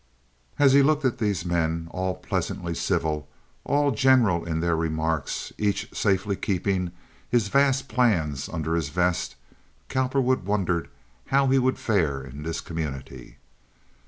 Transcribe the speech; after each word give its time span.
As 0.57 0.73
he 0.73 0.81
looked 0.81 1.05
at 1.05 1.19
these 1.19 1.45
men, 1.45 1.87
all 1.91 2.15
pleasantly 2.15 2.73
civil, 2.73 3.29
all 3.65 3.91
general 3.91 4.43
in 4.45 4.59
their 4.59 4.75
remarks, 4.75 5.53
each 5.59 5.95
safely 5.95 6.35
keeping 6.35 6.89
his 7.29 7.49
vast 7.49 7.87
plans 7.87 8.49
under 8.49 8.73
his 8.73 8.89
vest, 8.89 9.35
Cowperwood 9.89 10.43
wondered 10.43 10.89
how 11.27 11.45
he 11.49 11.59
would 11.59 11.77
fare 11.77 12.23
in 12.23 12.41
this 12.41 12.61
community. 12.61 13.37